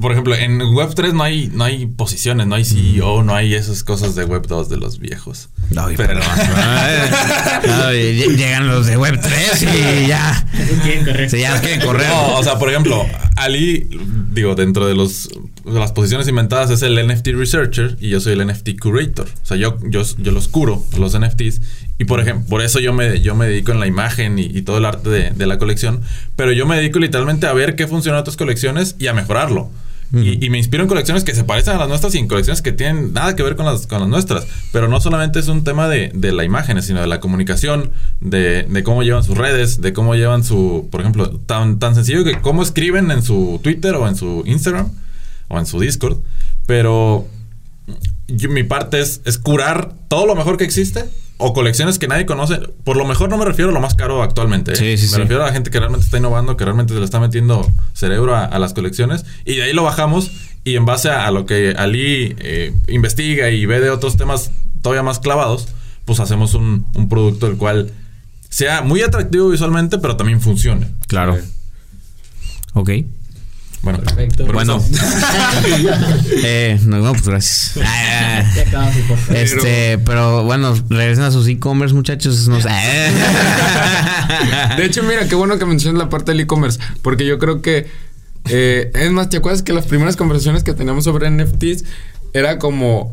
[0.00, 3.82] por ejemplo, en Web3 no hay, no hay posiciones, no hay CEO, no hay esas
[3.82, 5.48] cosas de Web2 de los viejos.
[5.76, 6.20] Ay, Pero-
[8.36, 10.46] llegan los de Web 3 y ya.
[10.82, 11.30] quieren correr.
[11.30, 12.08] Se ya quieren correr.
[12.08, 13.04] No, o sea, por ejemplo,
[13.36, 13.86] Ali,
[14.32, 15.28] digo, dentro de los
[15.64, 19.26] de las posiciones inventadas es el NFT Researcher y yo soy el NFT Curator.
[19.26, 21.60] O sea, yo, yo, yo los curo, los NFTs.
[21.98, 24.62] Y por ejemplo, por eso yo me, yo me dedico en la imagen y, y
[24.62, 26.02] todo el arte de, de la colección.
[26.36, 29.70] Pero yo me dedico literalmente a ver qué funciona en otras colecciones y a mejorarlo.
[30.14, 32.62] Y, y me inspiro en colecciones que se parecen a las nuestras y en colecciones
[32.62, 34.46] que tienen nada que ver con las, con las nuestras.
[34.72, 37.90] Pero no solamente es un tema de, de la imagen, sino de la comunicación,
[38.20, 42.22] de, de cómo llevan sus redes, de cómo llevan su, por ejemplo, tan, tan sencillo
[42.24, 44.90] que cómo escriben en su Twitter o en su Instagram
[45.48, 46.18] o en su Discord.
[46.66, 47.26] Pero
[48.28, 51.04] yo- mi parte es, es curar todo lo mejor que existe
[51.38, 52.58] o colecciones que nadie conoce.
[52.84, 54.72] Por lo mejor no me refiero a lo más caro actualmente.
[54.72, 54.76] ¿eh?
[54.76, 55.16] Sí, sí, me sí.
[55.18, 58.34] refiero a la gente que realmente está innovando, que realmente se le está metiendo cerebro
[58.34, 59.24] a, a las colecciones.
[59.44, 60.30] Y de ahí lo bajamos
[60.64, 64.50] y en base a, a lo que Ali eh, investiga y ve de otros temas
[64.82, 65.68] todavía más clavados,
[66.04, 67.90] pues hacemos un, un producto el cual
[68.48, 70.88] sea muy atractivo visualmente, pero también funcione.
[71.08, 71.38] Claro.
[72.74, 72.90] Ok.
[73.86, 74.46] Bueno, Perfecto.
[74.46, 74.82] Bueno.
[76.42, 77.72] eh, no, no, pues gracias.
[78.74, 78.92] Ah.
[79.32, 82.48] Este, pero bueno, regresen a sus e-commerce, muchachos.
[82.48, 82.68] No sé.
[84.76, 87.86] De hecho, mira, qué bueno que mencionas la parte del e-commerce, porque yo creo que
[88.48, 91.84] eh, es más, ¿te acuerdas que las primeras conversaciones que teníamos sobre NFTs
[92.32, 93.12] era como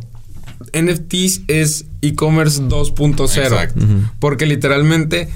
[0.74, 3.44] NFTs es e-commerce 2.0?
[3.44, 3.86] Exacto.
[4.20, 5.30] Porque literalmente,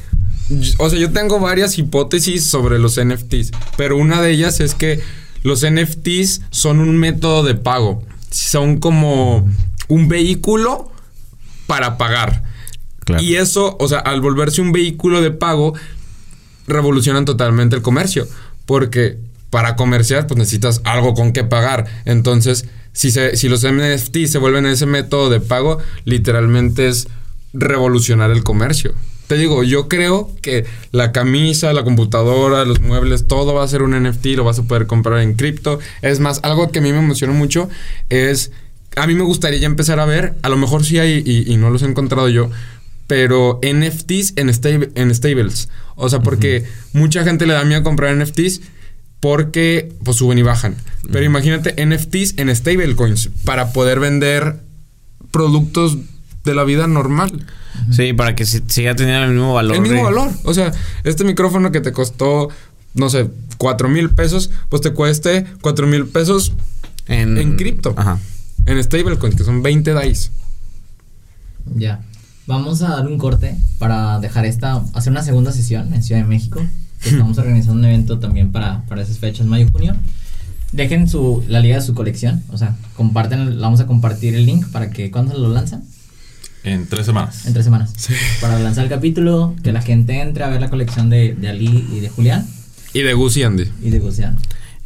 [0.80, 5.00] o sea, yo tengo varias hipótesis sobre los NFTs, pero una de ellas es que
[5.44, 9.48] los NFTs son un método de pago, son como
[9.88, 10.92] un vehículo
[11.68, 12.44] para pagar.
[13.06, 13.24] Claro.
[13.24, 15.74] Y eso, o sea, al volverse un vehículo de pago,
[16.68, 18.28] revolucionan totalmente el comercio.
[18.66, 19.18] Porque
[19.50, 21.86] para comerciar, pues necesitas algo con que pagar.
[22.06, 27.08] Entonces, si, se, si los NFT se vuelven ese método de pago, literalmente es
[27.54, 28.94] revolucionar el comercio.
[29.28, 33.82] Te digo, yo creo que la camisa, la computadora, los muebles, todo va a ser
[33.82, 35.80] un NFT, lo vas a poder comprar en cripto.
[36.02, 37.70] Es más, algo que a mí me emociona mucho
[38.10, 38.52] es,
[38.96, 41.58] a mí me gustaría ya empezar a ver, a lo mejor sí hay y, y
[41.58, 42.50] no los he encontrado yo,
[43.06, 45.68] pero NFTs en, sta- en stables.
[45.96, 48.62] O sea, porque mucha gente le da miedo comprar NFTs
[49.20, 50.76] porque pues suben y bajan.
[51.12, 54.62] Pero imagínate NFTs en stablecoins para poder vender
[55.32, 55.98] productos
[56.44, 57.46] de la vida normal.
[57.92, 59.76] Sí, para que si- siga teniendo el mismo valor.
[59.76, 60.30] El mismo de- valor.
[60.44, 60.72] O sea,
[61.04, 62.50] este micrófono que te costó,
[62.94, 66.54] no sé, cuatro mil pesos, pues te cueste cuatro mil pesos
[67.08, 67.94] En, En cripto.
[67.98, 68.20] Ajá.
[68.66, 70.30] en stablecoins, que son 20 DAIs.
[71.76, 72.02] Ya.
[72.48, 76.28] Vamos a dar un corte para dejar esta, hacer una segunda sesión en Ciudad de
[76.28, 76.62] México.
[77.02, 79.96] que Estamos organizando un evento también para, para esas fechas, mayo junio.
[80.74, 84.66] Dejen su, la liga de su colección, o sea, comparten, vamos a compartir el link
[84.68, 85.84] para que, ¿cuándo lo lanzan?
[86.74, 87.46] En tres semanas.
[87.46, 87.92] En tres semanas.
[88.42, 91.88] Para lanzar el capítulo, que la gente entre a ver la colección de, de Ali
[91.92, 92.46] y de Julián
[92.94, 93.72] Y de Gus y Andy.
[93.82, 94.38] y de Gocean.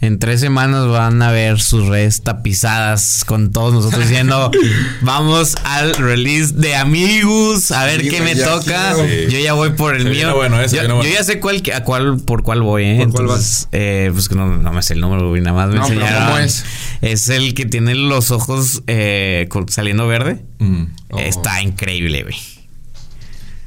[0.04, 4.50] En tres semanas van a ver sus redes tapizadas con todos nosotros diciendo,
[5.02, 8.94] vamos al release de Amigos, a ver Sí, qué me toca.
[8.96, 9.30] quiero.
[9.30, 10.36] Yo ya voy por el Se mío.
[10.36, 11.04] bueno, se yo, bueno.
[11.04, 12.98] yo ya sé cuál, a cuál, por cuál voy, ¿eh?
[13.04, 15.70] ¿Por cuál Entonces, eh, pues que no, no me sé el número, güey, nada más
[15.70, 16.26] me No, pero enseñaron.
[16.30, 16.66] ¿cómo es?
[17.04, 20.44] Es el que tiene los ojos eh, saliendo verde.
[20.58, 20.86] Mm.
[21.12, 21.20] Oh.
[21.20, 22.36] Está increíble, güey.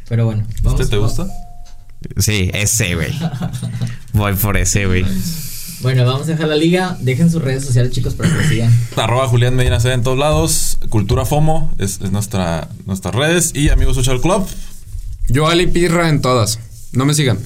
[0.09, 0.47] Pero bueno.
[0.65, 1.27] ¿Este te gusta?
[2.19, 3.13] Sí, ese, güey.
[4.13, 5.05] Voy por ese, güey.
[5.81, 6.97] Bueno, vamos a dejar la liga.
[7.01, 8.79] Dejen sus redes sociales, chicos, para que lo sigan.
[8.97, 10.79] Arroba Julián Medina C en todos lados.
[10.89, 13.53] Cultura FOMO es, es nuestra, nuestras redes.
[13.55, 14.47] Y Amigos Social Club.
[15.29, 16.59] Yo Ali Pirra en todas.
[16.93, 17.39] No me sigan.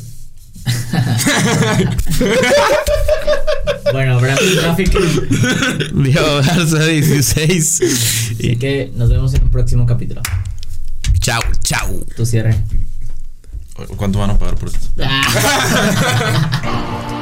[3.92, 4.92] Bueno, Brandon Traffic.
[5.94, 7.80] Diego Garza 16.
[7.82, 10.20] Así que nos vemos en un próximo capítulo.
[11.20, 12.04] Chau, chau.
[12.14, 12.54] Tu cierre.
[13.96, 14.88] ¿Cuánto van a pagar por esto?